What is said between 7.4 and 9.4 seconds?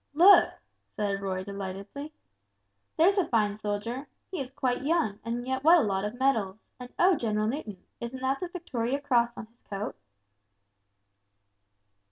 Newton, isn't that the Victoria Cross